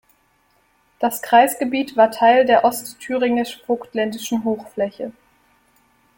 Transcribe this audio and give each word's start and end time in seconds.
Das 0.97 1.21
Kreisgebiet 1.21 1.95
war 1.95 2.09
Teil 2.09 2.43
der 2.47 2.63
Ostthüringisch-Vogtländischen 2.65 4.43
Hochfläche. 4.43 5.11